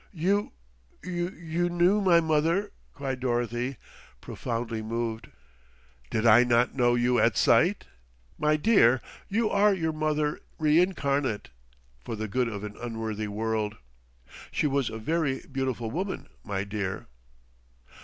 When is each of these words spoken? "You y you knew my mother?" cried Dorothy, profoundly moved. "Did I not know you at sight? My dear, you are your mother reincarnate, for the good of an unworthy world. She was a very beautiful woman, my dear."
"You 0.13 0.53
y 1.03 1.11
you 1.11 1.69
knew 1.69 2.01
my 2.01 2.21
mother?" 2.21 2.71
cried 2.91 3.19
Dorothy, 3.19 3.77
profoundly 4.19 4.81
moved. 4.81 5.27
"Did 6.09 6.25
I 6.25 6.43
not 6.43 6.73
know 6.73 6.95
you 6.95 7.19
at 7.19 7.37
sight? 7.37 7.85
My 8.39 8.55
dear, 8.55 8.99
you 9.29 9.47
are 9.51 9.75
your 9.75 9.93
mother 9.93 10.39
reincarnate, 10.57 11.49
for 11.99 12.15
the 12.15 12.27
good 12.27 12.47
of 12.47 12.63
an 12.63 12.77
unworthy 12.81 13.27
world. 13.27 13.77
She 14.49 14.65
was 14.65 14.89
a 14.89 14.97
very 14.97 15.41
beautiful 15.45 15.91
woman, 15.91 16.29
my 16.43 16.63
dear." 16.63 17.05